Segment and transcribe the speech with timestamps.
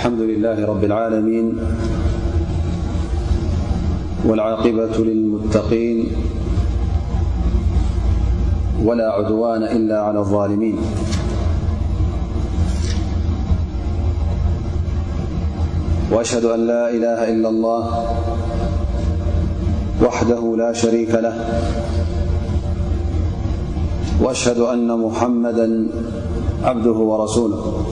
[0.00, 1.60] الحمد لله رب العالمين
[4.24, 6.06] والعاقبة للمتقين
[8.84, 10.76] ولا عدوان إلا على الظالمين
[16.12, 17.84] وأشهد أن لا إله إلا الله
[20.04, 21.34] وحده لا شريك له
[24.20, 25.86] وأشهد أن محمدا
[26.64, 27.89] عبده ورسوله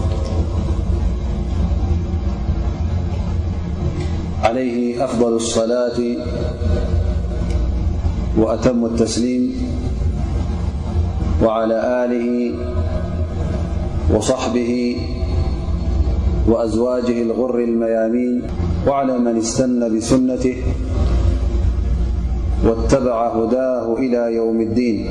[4.48, 6.01] عليه أفضل الصلاة
[8.39, 9.52] وأتم التسليم
[11.43, 12.55] وعلى آله
[14.16, 14.97] وصحبه
[16.48, 18.42] وأزواجه الغر الميامين
[18.87, 20.56] وعلى من استن بسنته
[22.65, 25.11] واتبع هداه إلى يوم الدين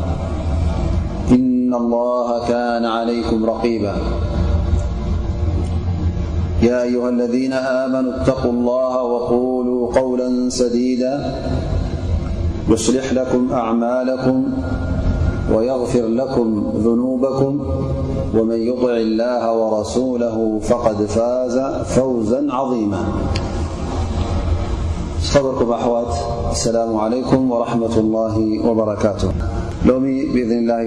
[1.71, 4.03] إن الله كان عليكم رقيبايا
[6.63, 11.35] أيها الذين آمنوا اتقوا الله وقولوا قولا سديدا
[12.69, 14.43] يصلح لكم أعمالكم
[15.53, 17.59] ويغفر لكم ذنوبكم
[18.35, 22.47] ومن يطع الله ورسوله فقد فاز فوزا
[25.29, 29.31] عظيمارأاالسلام عليم ورحمة الله وبركاته
[29.85, 30.81] بذاله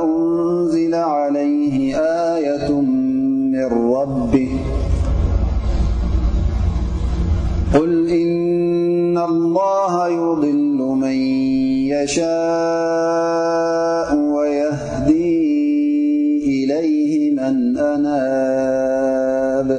[0.06, 1.98] أنزل عليه
[2.36, 4.34] آية منرب
[7.78, 11.16] قل إن الله يضل من
[11.94, 15.42] يشاء ويهدي
[16.42, 19.70] إليه من أناب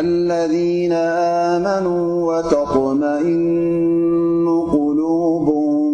[0.00, 0.92] الذين
[1.58, 2.04] آمنوا
[2.36, 5.92] وتطمئن قلوبهم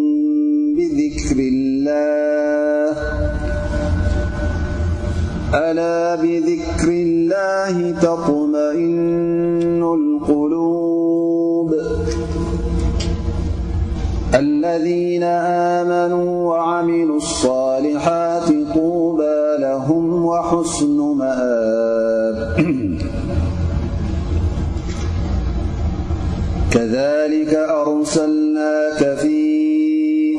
[0.76, 2.90] بذكر الله
[5.54, 6.90] ألا بذكر
[7.30, 11.74] وله تطمئن القلوب
[14.34, 15.22] الذين
[15.78, 22.56] آمنوا وعملوا الصالحات طوبى لهم وحسن مآب
[26.70, 29.40] كذلك أرسلناك في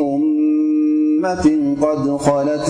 [0.02, 2.69] أمة قد خلت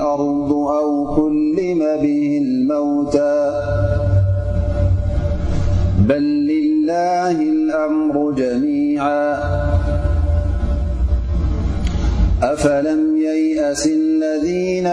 [0.00, 3.50] أض أو كلم به الموتى
[6.08, 9.38] بل لله الأمر جميعا
[12.42, 14.86] أفلم ييأس الذين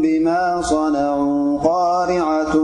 [0.00, 2.54] بما صنعوا قارعة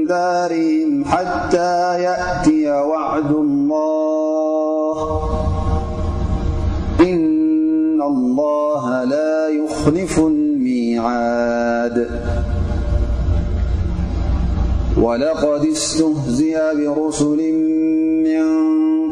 [0.07, 5.31] ذارهم حتى يأتي وعد الله
[7.01, 12.09] إن الله لا يخنف الميعاد
[15.01, 16.59] ولقد استهزي
[16.89, 17.41] برسل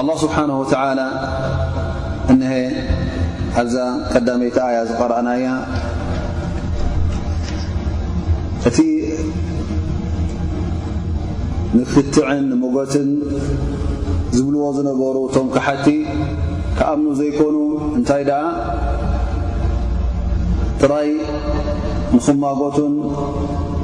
[0.00, 1.00] ኣላه ስብሓነ ወተላ
[2.32, 2.50] እንሀ
[3.60, 3.74] ኣዛ
[4.12, 5.46] ቀዳመይቲ ኣያ ዝቐረአናያ
[8.68, 8.78] እቲ
[11.78, 13.08] ንክትዕን ንመገትን
[14.36, 15.86] ዝብልዎ ዝነበሩ ቶም ክሓቲ
[16.80, 17.56] ካኣምኑ ዘይኮኑ
[17.98, 18.44] እንታይ ደኣ
[20.80, 21.10] ትራይ
[22.14, 22.94] ንኽማጎትን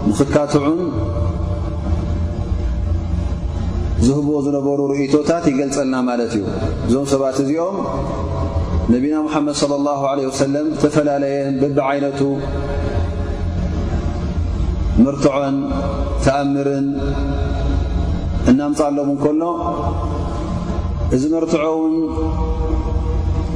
[0.09, 0.81] ንኽካትዑን
[4.07, 6.45] ዝህብዎ ዝነበሩ ርእቶታት ይገልፀልና ማለት እዩ
[6.87, 7.77] እዞም ሰባት እዚኦም
[8.95, 12.21] ነቢና ሙሓመድ ለ ኣላሁ ለ ወሰለም ዝተፈላለየን ብቢዓይነቱ
[15.05, 15.57] መርትዖን
[16.25, 16.89] ተኣምርን
[18.51, 19.43] እናምፃሎም እንከሎ
[21.17, 21.95] እዚ መርትዖ ውን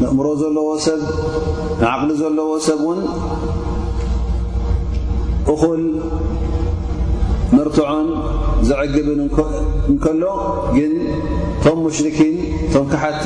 [0.00, 1.00] ንእምሮ ዘለዎ ሰብ
[1.80, 3.00] ንዓቕሊ ዘለዎ ሰብ እውን
[5.54, 5.82] እኹል
[7.54, 8.06] መርትዖን
[8.68, 9.18] ዘዕግብን
[9.88, 10.22] እንከሎ
[10.76, 10.92] ግን
[11.64, 12.34] ቶም ሙሽርኪን
[12.66, 13.24] እቶም ካሓቲ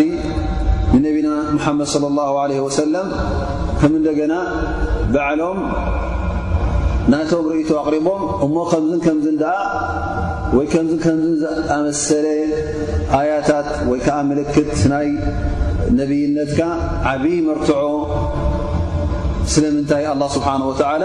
[0.94, 3.06] ንነቢና ሙሓመድ صለ ላ ለ ወሰለም
[3.80, 4.34] ከም እንደገና
[5.14, 5.60] በዓሎም
[7.12, 9.54] ናቶም ርእቱ ኣቕሪቦም እሞ ከምዝን ከምዝእ ደኣ
[10.56, 12.26] ወይ ከምዝ ከምዝ ዝኣመሰለ
[13.18, 15.08] ኣያታት ወይ ከዓ ምልክት ናይ
[16.00, 16.60] ነብይነትካ
[17.14, 17.80] ዓብዪ መርትዖ
[19.54, 21.04] ስለምንታይ ኣላ ስብሓን ወዓላ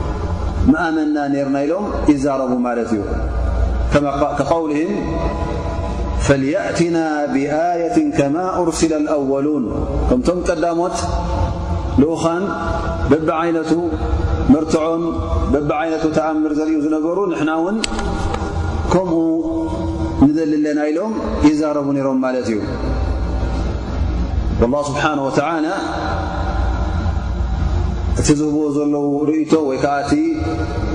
[0.69, 1.55] ሎ
[4.79, 5.03] ይ እ
[6.25, 6.97] ፈليأتና
[7.35, 9.63] ብآية ከማ أርስل الأወሉን
[10.09, 10.97] ከምቶም ቀዳሞት
[12.01, 12.43] ልኡን
[13.11, 13.71] በብ ይነቱ
[14.53, 15.01] መርዖም
[15.53, 17.17] በብ ይነ ተኣምር ዘር ዝነሩ
[17.49, 17.77] ና ውን
[18.91, 19.15] ከምኡ
[20.37, 21.11] ዘል ለና ኢሎም
[21.47, 22.53] ይዛረቡ ሮም ማ እዩ
[28.19, 30.13] እቲ ዝህብዎ ዘለው ርእቶ ወይ ከዓ እቲ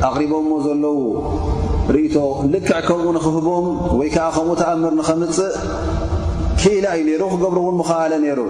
[0.08, 0.98] ኣቅሪቦዎ ዘለው
[1.94, 2.16] ርእቶ
[2.52, 3.66] ልክዕ ከምኡ ንክህቦም
[3.98, 5.54] ወይ ከዓ ከምኡ ተኣምር ንኸምፅእ
[6.60, 8.40] ክኢላ እዩ ነይሩ ክገብሩ እውን ምኸለ ነይሩ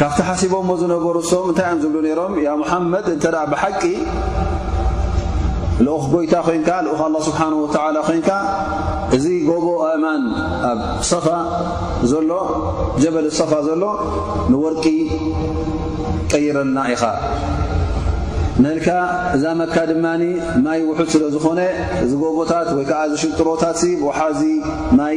[0.00, 3.20] ካብቲ ሓሲቦዎ ዝነበሩ ሶም እንታይ ዮም ዘሉ ሮም ያ ሙሓመድ እ
[3.62, 3.82] ሓቂ
[5.84, 8.30] ልኦክ ጎይታ ኮንካ ልኡክ ኣላ ስብሓን ወዓላ ኮንካ
[9.16, 10.22] እዚ ጎቦ ኣማን
[10.70, 10.80] ኣብ
[11.10, 11.26] ሰፋ
[12.10, 12.30] ዘሎ
[13.02, 13.82] ጀበል ሰፋ ዘሎ
[14.52, 14.84] ንወርቂ
[16.32, 17.02] ቀይረና ኢኻ
[18.62, 18.88] ምልካ
[19.36, 20.22] እዛ መካ ድማኒ
[20.64, 21.60] ማይ ውሑድ ስለ ዝኾነ
[22.04, 24.42] እዚ ጎቦታት ወይ ከዓ ዝሽጥሮታት ብውሓዚ
[24.98, 25.16] ማይ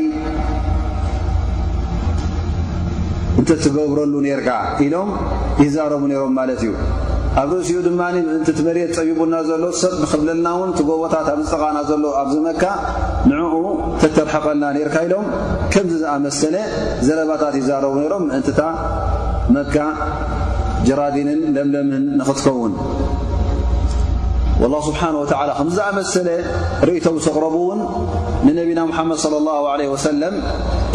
[3.40, 4.50] እንተትገብረሉ ነርካ
[4.86, 5.10] ኢሎም
[5.64, 6.72] ይዛረቡ ነይሮም ማለት እዩ
[7.42, 12.64] ኣብ ርእስኡ ድማ ምእንቲ ትመሬት ፀቢቡና ዘሎ ሰጥ ንኽብለልና ውን ቲጎቦታት ኣብዝጠቓና ዘሎ ኣብዝመካ
[13.32, 13.54] ንዕኡ
[14.02, 15.26] ተተርሐቐልና ርካ ኢሎም
[15.74, 16.56] ከምዚ ዝኣመሰለ
[17.08, 18.62] ዘለባታት ይዛረቡ ነይሮም ምእንትታ
[19.58, 19.78] መካ
[20.90, 22.74] ጀራዲንን ለምለምን ንኽትከውን
[24.66, 25.16] ه ስብሓه
[25.60, 26.28] ከም ዝኣመሰለ
[26.88, 27.80] ርእቶም ሰቕረቡውን
[28.48, 29.30] ንነቢና ሓመድ صى
[29.82, 30.36] ه ወሰለም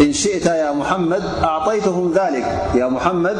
[0.05, 3.39] እንሽእታ ያ ሙሓመድ ኣዕጠይትهም መድ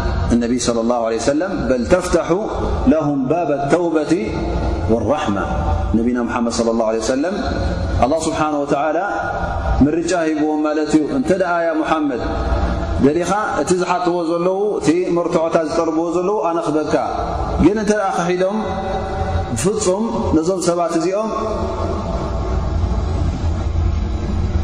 [0.39, 0.69] ነ ص
[1.27, 2.29] ሰለ በል ተፍተح
[2.91, 4.13] ለም ባብ ተውበቲ
[5.11, 5.45] ራመة
[5.97, 7.23] ነቢና ሓመድ ص ه ሰለ
[8.01, 8.65] ه ስብሓ ወ
[9.85, 12.21] መርጫ ሂብዎም ማለት እዩ እንተ ደኣ ያ ሙሓመድ
[13.05, 16.93] ደሊኻ እቲ ዝሓትዎ ዘለዉ እቲ መርትዖታ ዝጠርብዎ ዘለዉ ኣነክበካ
[17.63, 18.57] ግን እንተ ኣ ከሒዶም
[19.61, 20.03] ብፍፁም
[20.35, 21.29] ነዞም ሰባት እዚኦም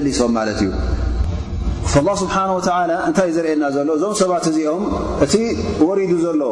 [0.00, 0.36] ل ل ኢ ሶም
[1.94, 4.84] ፍላه ስብሓን ወተዓላ እንታይ እዩ ዘርእየና ዘሎ እዞም ሰባት እዚኦም
[5.24, 5.34] እቲ
[5.88, 6.42] ወሪዱ ዘሎ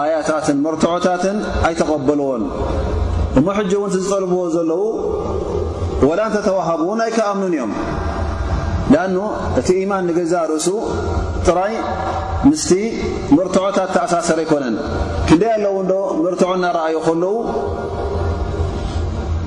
[0.00, 1.36] ኣያታትን መርትዖታትን
[1.68, 2.42] ኣይተቐበልዎን
[3.38, 4.82] እሞሕጂ እውን እቲ ዝጠልብዎ ዘለዉ
[6.08, 7.72] ወላ እንተተዋሃቡውን ኣይከኣምኑን እዮም
[8.92, 9.16] ለኣኑ
[9.60, 10.68] እቲ ኢማን ንገዛ ርእሱ
[11.46, 11.74] ጥራይ
[12.50, 12.70] ምስቲ
[13.38, 14.76] መርትዖታት ተኣሳሰር ኣይኮነን
[15.28, 15.92] ክንደይ ኣለዉ ንዶ
[16.24, 17.34] መርትዖ እናረአዩ ከለዉ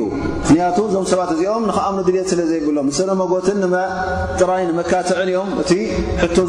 [0.50, 3.46] ምቱ ዞ ሰባት እዚኦም ኣ ድልት ስለ ዘይብሎም ስለጎት
[4.40, 5.72] ጥራይ መትዕ እዮም እቲ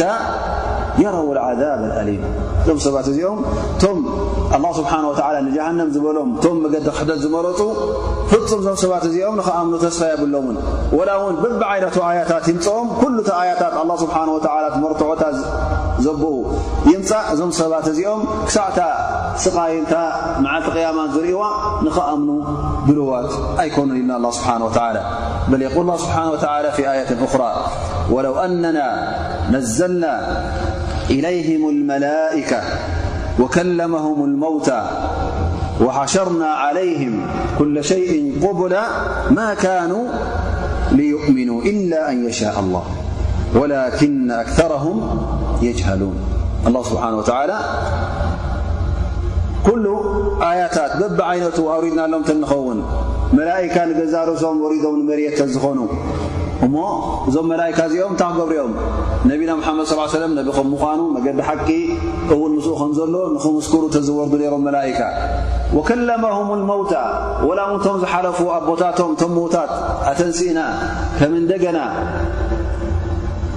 [0.00, 0.02] ة
[0.60, 0.61] ؤ
[1.00, 2.70] እ እኦ
[5.94, 7.60] ዝበሎም ም ዲ ክሕደት ዝመረፁ
[8.30, 10.56] ፍፁም ዞም ሰባት እዚኦም ንኸም ተስፋ የብሎን
[11.22, 11.84] ውን ብብይነ
[12.30, 12.88] ታት ይምፅኦም
[14.46, 15.22] ታት መርትዖታ
[16.06, 16.34] ዘብኡ
[16.92, 18.76] ይምፃ እዞም ሰባት እዚኦም ክሳዕ
[19.44, 19.92] ስቓይንታ
[20.44, 21.42] መዓልቲ ማ ዝርእዋ
[21.86, 22.30] ንኸኣምኑ
[22.86, 23.32] ብልዋት
[23.64, 24.38] ኣይኑን ኢልና
[31.10, 32.60] إليهم الملائكة
[33.40, 34.86] وكلمهم الموتى
[35.80, 37.26] وحشرنا عليهم
[37.58, 38.76] كل شيء قبل
[39.30, 40.06] ما كانوا
[40.92, 42.82] ليؤمنوا إلا أن يشاء الله
[43.54, 45.24] ولكن أكثرهم
[45.62, 46.14] يجهلون
[46.66, 47.58] الله سبحانه وتعالى
[49.66, 49.96] كل
[50.42, 52.84] آياتات بب عينته أوريدنا اللهم ت نخون
[53.32, 55.86] ملائكة نجزارسم وريدم مريت خنوا
[56.64, 56.76] እሞ
[57.28, 58.72] እዞም መላካ እዚኦም እታክ ገብሪኦም
[59.30, 61.66] ነቢና ሓመድ ص ለም ነቢ ከም ምዃኑ መገዲሓቂ
[62.34, 65.00] እውን ምስኡ ከም ዘሎ ንኽምስኩሩ ተዘወርዱ ነይሮም መላካ
[65.76, 66.92] ወከለመهም መውታ
[67.48, 69.72] ወላ ውንቶም ዝሓለፉ ኣቦታቶም ቶም ሞታት
[70.10, 70.60] ኣተንስኢና
[71.18, 71.78] ከም እንደገና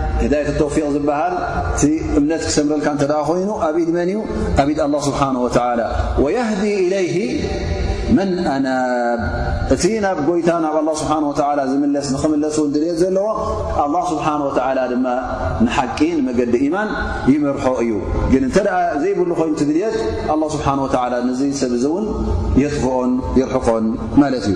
[0.31, 1.33] ዳት ተውፊ ዝበሃል
[1.73, 1.81] እቲ
[2.19, 4.19] እምነት ክሰምረልካ እ ኮይኑ ኣብኢድ መን እዩ
[4.61, 5.29] ኣብድ ስብሓه
[6.23, 7.15] ወيህዲ إለይህ
[8.17, 9.19] መን ኣናብ
[9.73, 13.27] እቲ ናብ ጎይታ ናብ ه ስብሓه ዝምለስ ንኽምለሱ ድልት ዘለዎ
[13.85, 14.37] ኣله ስብሓه
[14.91, 15.05] ድማ
[15.65, 16.89] ንሓቂ ንመገዲ ኢማን
[17.33, 17.91] ይመርሖ እዩ
[18.33, 18.57] ግን እንተ
[19.01, 19.95] ዘይብሉ ኮይኑ ድልት
[20.29, 20.67] ه ስብሓ
[21.41, 22.05] ዚ ሰብእዚ እውን
[22.63, 23.11] የጥፍኦን
[23.41, 23.85] ይርሕኮን
[24.21, 24.55] ማለት እዩ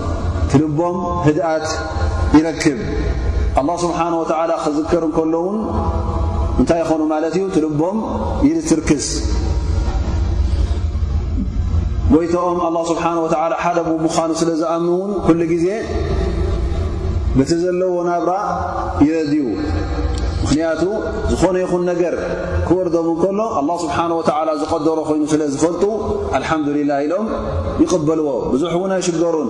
[0.51, 1.67] ትልቦም ህድኣት
[2.37, 2.79] ይረክብ
[3.59, 5.57] ኣላ ስብሓነ ወላ ክዝክር እንከሎ ውን
[6.61, 7.97] እንታይ ይኾኑ ማለት እዩ ትልቦም
[8.47, 9.07] ይርትርክስ
[12.15, 15.67] ወይቶኦም ኣላ ስብሓ ወላ ሓደ ብምዃኑ ስለ ዝኣምንውን ኩሉ ግዜ
[17.37, 18.31] ብቲ ዘለዎ ናብራ
[19.05, 19.43] ይረድዩ
[20.43, 20.81] ምክንያቱ
[21.31, 22.15] ዝኾነ ይኹን ነገር
[22.67, 25.83] ክወርደም እንከሎ ኣ ስብሓን ወላ ዝቀደሮ ኮይኑ ስለ ዝፈልጡ
[26.39, 27.27] አልሓምዱሊላ ኢሎም
[27.83, 29.49] ይቕበልዎ ብዙሕ እውን ኣይሽገሩን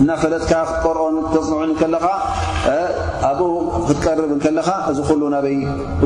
[0.00, 0.52] እና ፈለጥካ
[0.84, 2.06] ቆርኦን ተፅንዑ ኻ
[3.30, 3.48] ኣብኡ
[3.86, 5.56] ክትቀርብ ከኻ እዚ ሉ ናበይ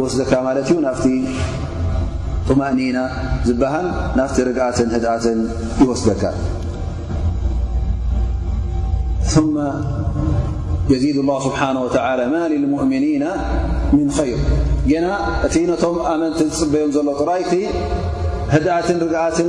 [0.04, 1.04] ወስደካ ማለት ዩ ናፍቲ
[2.48, 2.98] طእኒና
[3.48, 3.86] ዝበሃል
[4.20, 5.26] ናቲ ግኣትን ድኣት
[5.84, 6.24] ይወስደካ
[11.02, 11.88] ዚ له ስሓه و
[12.34, 12.36] ማ
[12.74, 13.24] لؤሚኒ ር
[15.04, 15.06] ና
[15.46, 17.52] እቲ ቶም ኣመቲ ፅበዮም ዘሎ ጥይቲ
[18.56, 18.88] ኣት
[19.38, 19.48] ት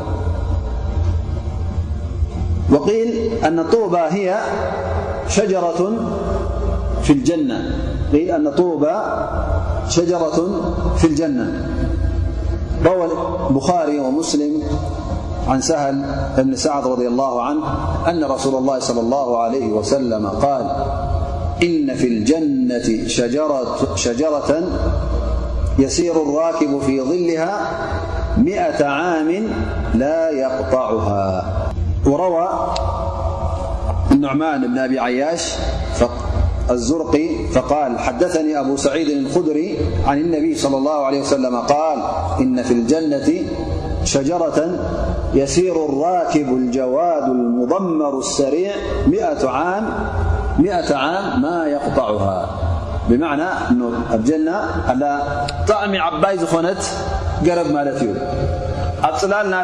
[2.71, 4.31] ألأن طوبى
[9.87, 10.49] شجرة
[10.95, 11.65] في الجنة
[12.85, 13.07] روى
[13.49, 14.63] البخاري ومسلم
[15.47, 16.05] عن سهل
[16.37, 17.59] بن سعد رضي الله عنه
[18.07, 20.63] أن رسول الله صلى الله عليه وسلم -قال
[21.63, 23.07] إن في الجنة
[23.95, 24.51] شجرة
[25.79, 27.57] يسير الراكب في ظلها
[28.37, 29.31] مئة عام
[29.95, 31.43] لا يقطعها
[32.05, 32.49] وروى
[34.11, 35.55] النعمان بن أبي عياش
[36.69, 42.03] الزرقي فقال حدثني أبو سعيد الخدري عن النبي -صلى الله عليه وسلم- قال
[42.39, 43.31] إن في الجنة
[44.03, 44.79] شجرة
[45.33, 48.71] يسير الراكب الجواد المضمر السريع
[50.59, 52.45] مئة عام ما يقطعها
[53.09, 55.21] بمعنى أن أجلنا على
[55.67, 56.81] طعم عبايز خنت
[57.43, 58.13] جلب مالتي
[59.27, 59.63] لالنا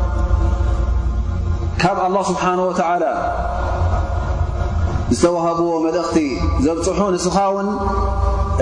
[1.83, 2.81] ካብ ኣላه ስብሓን ወላ
[5.19, 6.17] ዝተውህብዎ መልእኽቲ
[6.65, 7.67] ዘብፅሑ ንስኻ ውን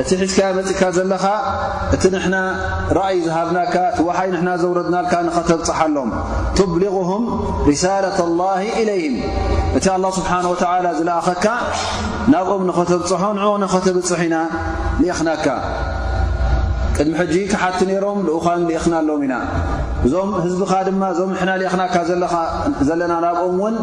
[0.02, 1.26] እቲ ሒዝካ መፅእካ ዘለኻ
[1.96, 2.36] እቲ ንሕና
[2.98, 6.10] ራእይ ዝሃብናካ እቲ ወሓይ ንሕና ዘውረድናልካ ንኸተብፅሓ ኣሎም
[6.58, 7.26] ትብሊغሁም
[7.72, 9.16] ሪሳላة ላሂ ኢለይህም
[9.80, 11.46] እቲ ኣላه ስብሓን ወዓላ ዝለኣኸካ
[12.36, 14.36] ናብኦም ንኸተብፅሖ ንእ ንኸተብፅሕ ኢና
[15.02, 15.48] ሊእኽናካ
[16.96, 19.36] ቅድሚ ሕጂ ክሓቲ ነይሮም ልኡኻን ሊእኽናኣሎም ኢና
[20.08, 21.96] እዞም ህዝቢኻ ድማ እዞም ሕናሊአኽናካ
[22.90, 23.76] ዘለና ናብኦም ውን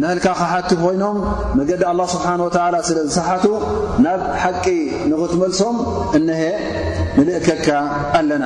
[0.00, 1.16] ነህልካ ኸ ሓቲ ኮይኖም
[1.58, 3.44] መገዲ ኣላ ስብሓን ወዓላ ስለ ዝሰሓት
[4.04, 4.64] ናብ ሓቂ
[5.10, 5.76] ንኽትመልሶም
[6.18, 6.42] እነሀ
[7.18, 7.66] ንልእከካ
[8.20, 8.44] ኣለና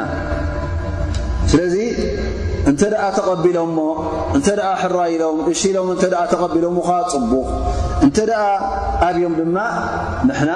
[1.52, 1.76] ስለዚ
[2.70, 3.78] እንተ ደኣ ተቐቢሎምሞ
[4.37, 7.44] እንተ ኣ ሕራኢሎም እሺኢሎም እንተ ኣ ተቐቢሎምምኻ ፅቡቕ
[8.07, 8.42] እንተ ደኣ
[9.09, 9.57] ኣብዮም ድማ
[10.31, 10.50] ንሕና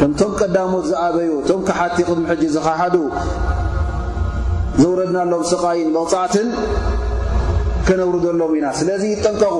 [0.00, 2.94] ከምቶም ቀዳሞት ዝኣበዩ እቶም ክሓቲ ቅድሚ ሕጂዝ ኻሓዱ
[4.80, 6.48] ዘውረድናሎም ስቃይ መውፃዕትን
[7.86, 9.54] ከነብሩ ዘሎም ኢና ስለዚ ይጠንቀቑ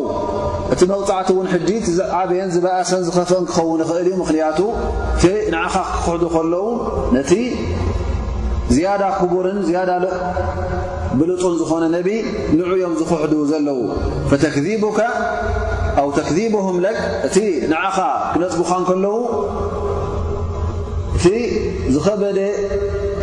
[0.74, 1.86] እቲ መብፃዕቲ ውን ሕጂት
[2.18, 4.58] ዓብየን ዝበእሰን ዝኸፍአ ክኸውን ንኽእል እዩ ምክንያቱ
[5.54, 6.64] ንዓኻ ክክሕዱ ከለዉ
[7.16, 7.32] ነቲ
[8.74, 9.90] ዝያዳ ክቡርን ዝያዳ
[11.20, 12.08] ብልጡን ዝኾነ ነብ
[12.58, 13.78] ንዑዮም ዝክሕዱ ዘለዉ
[14.42, 14.44] ተ
[16.00, 16.88] ኣ ተክብም ለ
[17.28, 17.36] እቲ
[17.72, 17.98] ንዓኻ
[18.34, 19.16] ክነፅቡኻ ከለዉ
[21.16, 21.24] እቲ
[21.96, 22.38] ዝኸበደ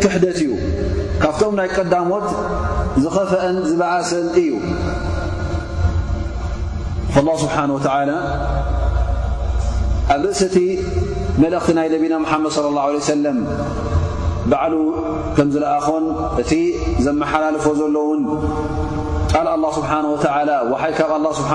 [0.02, 0.50] ክሕደት እዩ
[1.22, 2.26] ካብቶም ናይ ቀዳሞት
[3.02, 4.48] ዝኸፈአን ዝበዓስን እዩ
[7.28, 8.10] ላ ስብሓ ኣብ
[10.24, 10.56] ርእስ እቲ
[11.42, 12.80] መልእኽቲ ናይ ነቢና ሓመድ صለ ላ
[13.12, 13.38] ሰለም
[14.50, 14.74] ባዕሉ
[15.36, 16.04] ከምዝለኣኸን
[16.42, 16.52] እቲ
[17.06, 18.22] ዘመሓላልፎ ዘሎ ውን
[19.32, 19.90] ቃል ላ ስብሓ
[20.38, 21.52] ወላ ወሓይ ካብ ስብሓ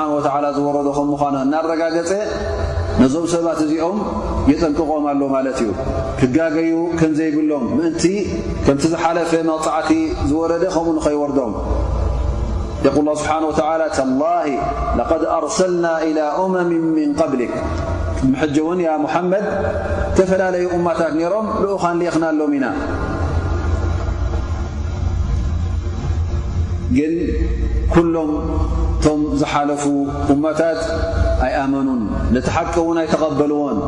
[0.57, 2.11] ዝወረዶ ከ ምዃኑ እናረጋገፀ
[3.13, 3.97] ዞም ሰባት እዚኦም
[4.49, 5.63] የጠንቅቖም ኣ ማ እዩ
[6.19, 8.03] ክጋገዩ ም ዘይብሎም ምእንቲ
[8.65, 9.89] ከምቲ ዝሓለፈ መፅዕቲ
[10.29, 11.53] ዝወረ ከ ኸይወርዶም
[12.85, 13.15] ል
[15.23, 16.11] ድ ርሰልና إى
[16.43, 16.69] أመም
[17.09, 17.41] ን ብል
[18.67, 18.79] ውን
[19.31, 19.45] መድ
[20.17, 22.65] ተፈላለዩ እማታት ይሮም ኡኻንልክና ሎም ኢና
[28.13, 28.33] ሎም
[29.83, 29.87] ፉ
[31.47, 33.81] ي آمنون نتحون يتقبلن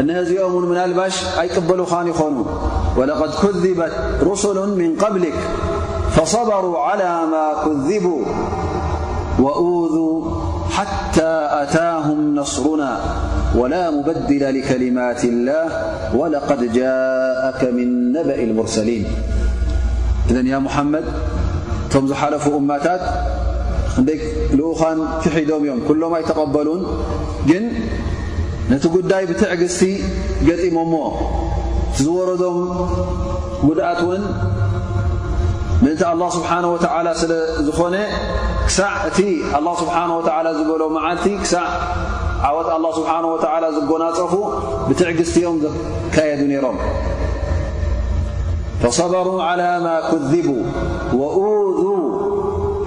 [0.00, 2.46] أنهذ يوم من ألبش أيقبلوخان ينون
[2.98, 5.34] ولقد كذبت رسل من قبلك
[6.10, 8.24] فصبروا على ما كذبوا
[9.38, 10.30] وأوذوا
[10.70, 13.00] حتى أتاهم نصرنا
[13.56, 15.66] ولا مبدل لكلمات الله
[16.16, 19.06] ولقد جاءك من نبأ المرسلين
[20.30, 21.04] إذ يا محمد
[21.94, 22.78] مزحلفو أما
[24.00, 24.14] እ
[24.68, 26.80] ኡኻን ፍሒዶም እዮም ሎም ኣይቀበሉን
[27.48, 27.64] ግን
[28.70, 29.80] ነቲ ጉዳይ ብትዕ ግስቲ
[30.48, 30.94] ገጢሞሞ
[32.04, 32.58] ዝረዶም
[33.66, 34.22] ጉድኣት ውን
[35.84, 37.94] ምን ه ه ስለዝኾነ
[38.68, 39.18] ክሳዕ እቲ
[39.66, 39.86] له ስه
[40.18, 40.20] و
[40.58, 41.66] ዝበሎ መዓልቲ ክሳዕ
[42.48, 43.36] ዓወት ه ስه و
[43.76, 44.32] ዝጎናፀፉ
[44.88, 46.76] ብትዕ ግቲ እዮም ዘካየዱ ነሮም
[48.82, 49.68] فصበሩ على
[50.10, 50.46] كذቡ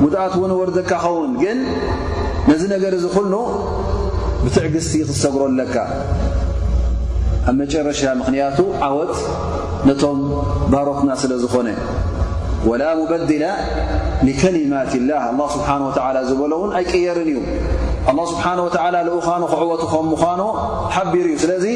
[0.00, 1.58] ጉድኣት ውን ወርደካ ኸውን ግን
[2.50, 3.34] ነዝ ነገር እዚ ክሉ
[4.44, 5.74] ብትዕግሥቲ ክሰግሮ ኣለካ
[7.50, 9.14] ኣብ መጨረሻ ምኽንያቱ ዓወት
[9.88, 10.20] ነቶም
[10.72, 11.68] ባሮትና ስለ ዝኾነ
[12.70, 13.44] ወላ ሙበድላ
[14.28, 17.38] ሊከሊማት ላህ ኣላ ስብሓን ወዓላ ዝበሎውን ኣይቀየርን እዩ
[18.12, 20.42] ኣላ ስብሓን ወዓላ ንኡዃኖ ክዕወቱ ኸም ምዃኑ
[20.96, 21.66] ሓቢር እዩ ስለዚ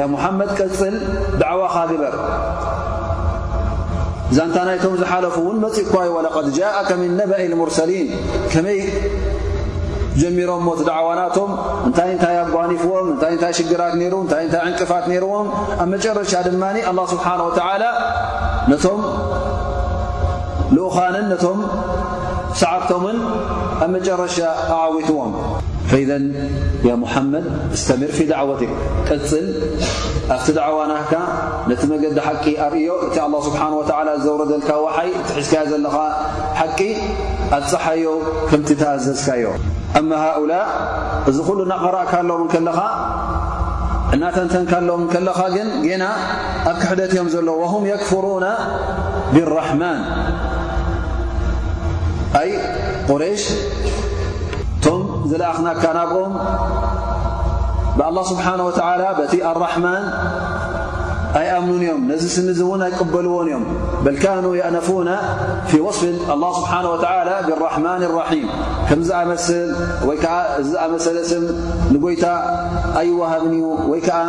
[0.00, 0.94] ያ ሙሓመድ ቀፅል
[1.42, 2.16] ድዕዋኻ ግበር
[4.36, 8.08] ዛንታ ይም ዝሓለፉ ን መፅ ኳይ ولقد جاءك من نبኢ المرሰሊን
[8.52, 8.78] ከመይ
[10.20, 11.50] ጀሚሮም ሞ عوናቶም
[11.88, 13.06] እታይ ታይ ኣጓنፍዎም
[13.42, 13.92] ታይ ሽግራት
[14.66, 15.46] ዕንቅፋት ዎም
[15.84, 16.48] ኣብ ጨረሻ ድ
[16.90, 17.48] الله سبنه
[20.96, 21.58] و لኡን
[22.60, 23.04] ሰዓቶም
[23.84, 23.86] ኣ
[24.22, 24.38] ረሻ
[24.76, 25.32] أعوትዎም
[25.92, 25.96] ف
[27.02, 28.60] ሙሐመድ እስተምር ፊ ዳዕወት
[29.08, 29.46] ቀፅል
[30.34, 31.12] ኣፍቲ ደዕዋናካ
[31.70, 33.82] ነቲ መገዲ ሓቂ ኣርእዮ እቲ له ስብሓه و
[34.24, 35.96] ዘውረ ዘልካ وሓይ እትሕዝካያ ዘለኻ
[36.60, 36.78] ሓቂ
[37.58, 38.04] ኣፀሓዮ
[38.50, 39.44] ከምቲ ተኣዘዝካዮ
[40.00, 40.64] እ ሃؤላء
[41.30, 42.78] እዚ ኩሉ እናقረእ ካለዎም ከለኻ
[44.14, 46.04] እናተንተን ካለም ከለኻ ግን ጌና
[46.70, 48.24] ኣብ ክሕደት እዮም ዘሎ ه ክፍሩ
[49.34, 49.82] ብማ
[55.40, 55.50] له
[61.52, 64.90] ኣም እም ዚ ን ኣይقበልዎን እዮም يأن ف
[65.98, 66.00] ص
[70.10, 70.28] له
[70.92, 71.44] ل ሰለ ስም
[71.94, 72.24] ንጎይታ
[73.00, 73.62] ኣይوሃብ ዩ
[73.98, 74.22] ይ ዓ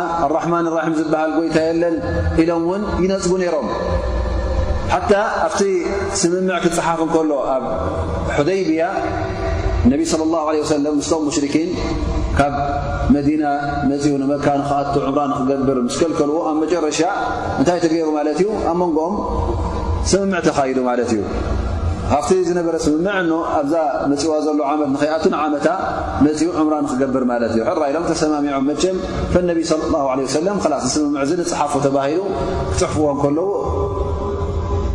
[0.66, 1.96] لر ሃ ጎይታ የለን
[2.42, 3.68] إሎም ን ይነፅب ይሮም
[4.96, 5.12] ى
[5.46, 5.54] ኣብ
[6.20, 7.64] ስም ክፅሓፍሎ ኣብ
[9.86, 11.70] እነቢ ص ላ ለ ሰለም ምስቶም ሙሽሪኪን
[12.38, 12.54] ካብ
[13.14, 13.42] መዲና
[13.90, 17.00] መፂኡ ንመካን ክኣቱ ዕምራን ንክገብር ምስ ከልከልዎ ኣብ መጨረሻ
[17.60, 19.14] እንታይ ተገይሩ ማለት እዩ ኣብ መንጎኦም
[20.12, 21.20] ስምምዕ ተኻይዱ ማለት እዩ
[22.14, 23.74] ካብቲ ዝነበረ ስምምዕ ኖ ኣብዛ
[24.12, 25.66] መፅዋ ዘሎ ዓመት ንኸይኣቱ ንዓመታ
[26.26, 28.98] መፅኡ ዕምራን ክገብር ማለት እዩ ሕራኢሎም ተሰማሚዖም መቸም
[29.34, 29.60] ፈነቢ
[30.36, 32.20] ሰለም ላስ ዝስምምዕ እዚ ንፅሓፉ ተባሂሉ
[32.74, 33.48] ክፅሕፍዎን ከለዉ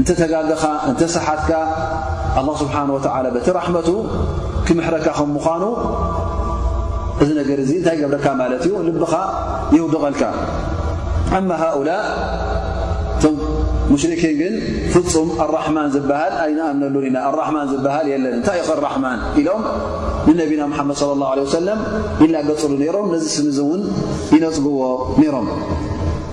[0.00, 1.50] እንተተጋልደኻ እንተ ሰሓትካ
[2.40, 2.88] ኣ ስብሓን
[3.36, 3.90] በቲ ራሕመቱ
[4.66, 5.64] ክምሕረካ ከምዃኑ
[7.22, 9.14] እዚ ነገር እዙ እንታይ ገብረካ ማለት እዩ ልብኻ
[9.74, 10.22] ይውድቐልካ
[11.36, 11.88] ኣማ ሃؤላ
[13.16, 13.34] እቶም
[13.92, 14.54] ሙሽሪኪን ግን
[14.94, 19.62] ፍፁም ኣራሕማን ዝበሃል ኣይንኣምነሉ ኢና ኣራሕማን ዝበሃል የለን እንታይ ኢ ኸ ኣራሕማን ኢሎም
[20.26, 21.80] ንነቢና ሙሓመድ صለ ላه ه ወሰለም
[22.26, 23.82] ኢላ ገጽሉ ነይሮም ነዚ ስምዝ እውን
[24.34, 24.80] ይነፅግዎ
[25.22, 25.46] ነይሮም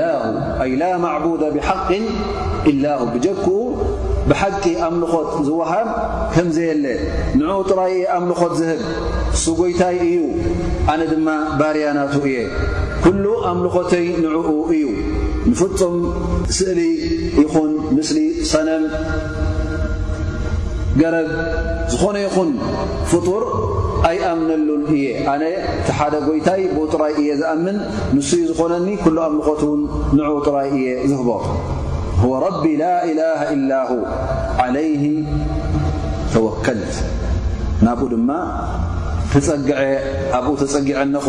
[0.00, 0.60] ብሓ
[1.60, 3.26] ه ብጀ
[4.28, 5.88] ብሓቂ ኣምልኾት ዝወሃብ
[6.34, 6.84] ከምዘየለ
[7.38, 8.80] ንኡ ጥራይ የ ኣምልኾት ዝብ
[9.42, 10.16] ሱጉይታይ እዩ
[10.92, 11.28] ኣነ ድማ
[11.58, 12.36] ባርያናቱ እየ
[13.04, 14.86] ኩሉ ኣምልኾተይ ንኡ እዩ
[15.50, 15.96] ንፍፁም
[16.58, 16.80] ስእሊ
[17.42, 18.18] ይኹን ምስሊ
[18.52, 18.84] ሰነም
[21.00, 21.28] ገረብ
[21.94, 22.50] ዝኾነ ይኹን
[23.10, 23.22] ፍር
[24.08, 25.42] ኣይኣምነሉን እየ ኣነ
[25.80, 27.76] እቲ ሓደ ጎይታይ ብኡ ጥራይ እየ ዝኣምን
[28.16, 29.80] ንሱ እዩ ዝኾነኒ ኩሉ ኣምልኾትን
[30.16, 31.30] ንእ ጥራይ እየ ዝህቦ
[32.62, 32.90] ቢ ላ
[33.20, 33.24] ላ
[33.54, 35.04] ኢላ ይ
[36.34, 36.94] ተወከልት
[37.86, 38.30] ናብኡ ድማ
[39.32, 41.28] ፀኣብ ተፀጊዐ ኹ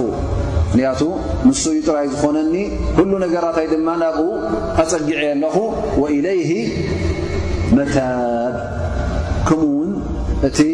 [0.67, 1.01] ምክንያቱ
[1.47, 2.55] ንሱ ዩ ጥራይ ዝኾነኒ
[2.97, 4.26] ኩሉ ነገራታይ ድማ ናብኡ
[4.84, 5.55] ኣፀጊዐየ ኣለኹ
[6.28, 6.39] ለይ
[7.78, 7.82] መ
[9.61, 10.73] ውእ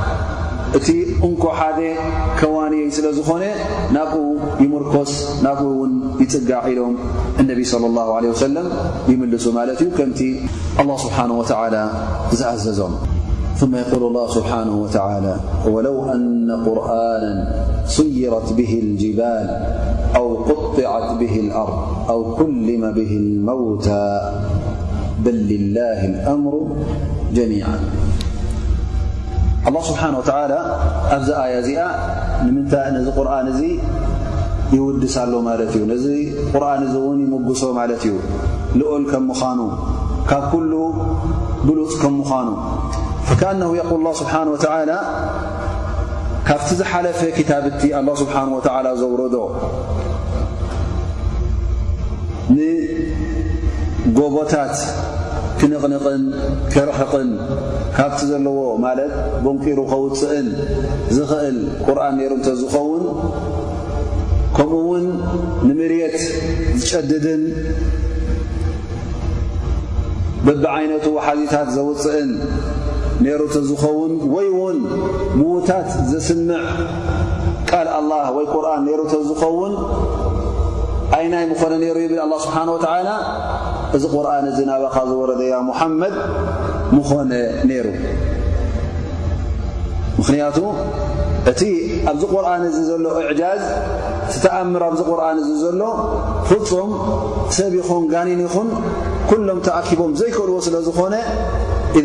[0.75, 0.89] እت
[1.23, 1.43] أنك
[2.39, 2.97] كوان ل
[3.41, 4.01] ن ن
[4.63, 5.11] يمركس
[5.47, 5.67] نو
[6.23, 6.79] يجع ل
[7.41, 8.65] النبي صلى الله عليه وسلم
[9.13, 9.57] يملس م
[10.81, 11.83] الله سبحنه وتالى
[12.71, 12.93] أزم
[13.59, 15.33] ثم يقول الله سبحانه وتعالى
[15.73, 16.27] ولو أن
[16.67, 17.33] قرآنا
[17.97, 19.45] صيرت به الجبال
[20.19, 21.79] أو قطعت به الأرض
[22.11, 24.05] أو كلم به الموتى
[25.25, 26.53] بل لله الأمر
[27.37, 27.77] جميعا
[29.67, 29.97] الله ه
[31.15, 33.61] ኣዚ እዚኣ ዚ
[34.77, 38.17] يውድ ዩ ዚ ን يጉሶ እዩ
[38.77, 39.05] قል
[39.59, 39.69] ኑ
[40.31, 40.53] ካብ
[41.67, 42.23] ብሉፅ ኑ
[44.31, 44.57] ه و
[46.47, 46.95] ካ ዝፈ
[49.23, 49.37] ረዶ
[55.61, 56.21] ክንቕንቕን
[56.73, 57.27] ክርሕቕን
[57.95, 59.11] ካብቲ ዘለዎ ማለት
[59.45, 60.47] በንቂሩ ከውፅእን
[61.15, 61.57] ዝኽእል
[61.87, 63.03] ቁርኣን ነይሩ እንተ ዝኸውን
[64.55, 65.05] ከምኡ ውን
[65.67, 66.15] ንምርት
[66.79, 67.43] ዝጨድድን
[70.47, 72.31] በብዓይነቱ ሓዚታት ዘውፅእን
[73.25, 74.79] ነይሩ እተ ዝኸውን ወይ እውን
[75.41, 76.63] ምዉታት ዘስምዕ
[77.71, 79.75] ቃል ኣላ ወይ ቁርን ነሩ እተ ዝኸውን
[81.19, 83.07] ኣይ ናይ ምኾነ ነይሩ ይብል ኣ ስብሓነ ወተላ
[83.95, 86.15] እዚ ቁርን እ ናባኻ ዝወረያ ሙሓመድ
[86.97, 87.31] ምኾነ
[87.69, 87.87] ነይሩ
[90.19, 90.57] ምክንያቱ
[91.51, 91.61] እቲ
[92.11, 93.63] ኣብዚ ቁርን እዚ ዘሎ እዕጃዝ
[94.43, 95.81] ተኣምር ኣብዚ ቁርን እዚ ዘሎ
[96.49, 96.91] ፍፁም
[97.57, 98.69] ሰብ ይኹን ጋኒን ይኹን
[99.29, 101.13] ኩሎም ተኣኪቦም ዘይክእልዎ ስለዝኾነ
[101.99, 102.03] እ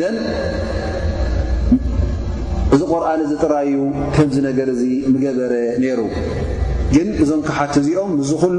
[2.74, 3.76] እዚ ቁርን ዝጥራዩ
[4.16, 5.53] ከምዚ ነገር እ ምገበረ
[5.84, 6.01] ነይሩ
[6.95, 8.59] ግን እዞም ክሓት እዚኦም ዝሉ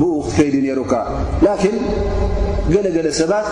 [0.00, 0.92] ብኡ ትከይዲ ነሩካ
[2.72, 3.48] ገለገለ ሰባት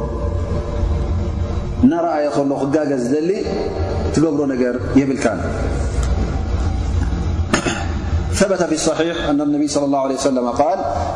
[8.35, 10.55] ثب في الصحيح أن النبي صلى الله عليه وسلم ال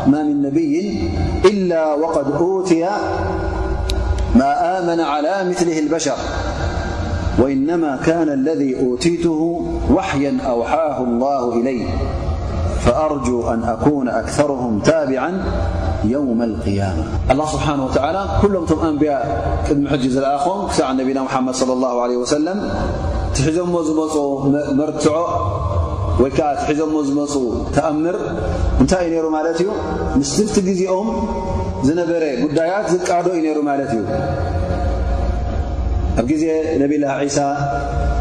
[0.06, 1.00] ما من نبي
[1.44, 2.88] إلا وقد أتي
[4.36, 6.16] ما آمن على مثله البشر
[7.38, 11.86] وإنما كان الذي أوتيته وحيا أوحاه الله إليه
[12.86, 15.42] فأرجو أن أكون أكثرهم تابعا
[16.02, 17.86] ስብሓ
[18.40, 19.12] ኩሎም ቶም ኣንብያ
[19.66, 21.56] ቅድሚ ሕጂ ዝለኣኾም ክሳዕ ነቢና ሓመድ
[22.32, 22.48] ሰለ
[23.36, 24.14] ቲ ሒዞሞ ዝመፁ
[24.78, 25.06] መርትዖ
[26.22, 27.32] ወይ ከዓ ቲ ሒዞሞ ዝመፁ
[27.76, 28.16] ተኣምር
[28.82, 29.70] እንታይ እዩ ነይሩ ማለት እዩ
[30.18, 31.08] ምስቲ ግዜኦም
[31.88, 34.04] ዝነበረ ጉዳያት ዝቃዶ እዩ ይሩ ማለት እዩ
[36.20, 37.26] ኣ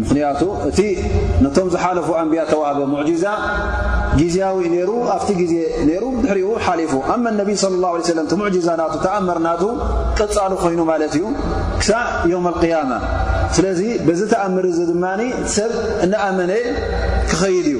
[0.00, 0.80] ምያቱ እቲ
[1.54, 3.22] ቶም ዝሓለፉ ኣንብያ ተوህበ ያዊ
[4.48, 5.16] ኣ
[5.52, 6.48] ዜ ሩ ድሕሪኡ
[6.80, 6.92] ሊፉ
[7.62, 9.48] صى الله عيه ና ተኣር ና
[10.20, 11.24] ጥፃሉ ኮይኑ እዩ
[13.56, 13.66] ስለ
[14.20, 14.90] ዝ ተأምር ድ ሰብ
[16.22, 16.52] መነ
[17.30, 17.76] ክኸድ እዩ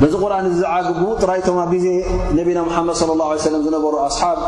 [0.00, 1.86] በዚ ቁርን እዚ ዝዓግቡ ጥራይቶም ብ ጊዜ
[2.38, 4.38] ነቢና ሓመድ صለى ه ለ ዝነበሩ ኣስሓብ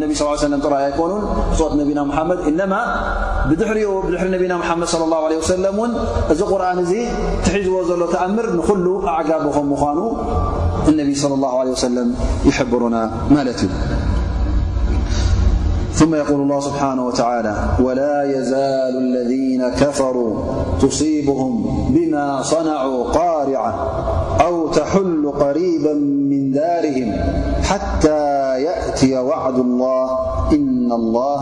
[0.00, 2.74] ነቢ ስ ሰለ ጥራይ ኣይኮኑን ክስት ነቢና ሓመድ እነማ
[3.50, 3.78] ብድሪ
[4.16, 5.94] ድሪ ነቢና ሓመድ ى ሰለ ን
[6.34, 6.92] እዚ ቁርን እዚ
[7.46, 9.98] ትሒዝዎ ዘሎ ተኣምር ንኩሉ ኣዓጋቦኹም ምዃኑ
[10.92, 11.96] እነቢ صى له ሰለ
[12.50, 12.96] ይሕብሩና
[13.36, 13.72] ማለት እዩ
[15.98, 20.38] ثم يقول الله سبحانه وتعالى ولا يزال الذين كفروا
[20.82, 23.74] تصيبهم بما صنعوا قارعة
[24.40, 27.14] أو تحل قريبا من دارهم
[27.62, 30.10] حتى يأتي وعد الله
[30.52, 31.40] إن الله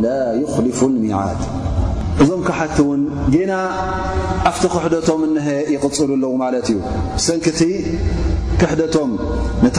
[0.00, 1.36] لا يخلف الميعاد
[2.20, 3.02] مكت ون
[3.46, 3.60] نا
[4.50, 6.68] فت قحدم نه يقل لو عت
[7.26, 7.46] سنك
[8.60, 9.16] كم
[9.64, 9.78] نت